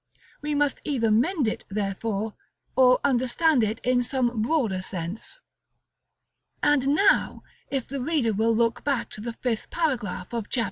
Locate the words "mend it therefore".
1.11-2.33